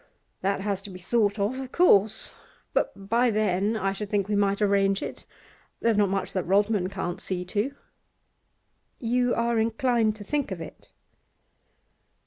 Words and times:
'That 0.41 0.61
has 0.61 0.81
to 0.81 0.89
be 0.89 0.97
thought 0.99 1.37
of, 1.37 1.59
of 1.59 1.71
course; 1.71 2.33
but 2.73 3.07
by 3.07 3.29
then 3.29 3.77
I 3.77 3.93
should 3.93 4.09
think 4.09 4.27
we 4.27 4.35
might 4.35 4.59
arrange 4.59 5.03
it. 5.03 5.27
There's 5.79 5.95
not 5.95 6.09
much 6.09 6.33
that 6.33 6.47
Rodman 6.47 6.89
can't 6.89 7.21
see 7.21 7.45
to.' 7.45 7.75
'You 8.97 9.35
are 9.35 9.59
inclined 9.59 10.15
to 10.15 10.23
think 10.23 10.49
of 10.49 10.59
it? 10.59 10.91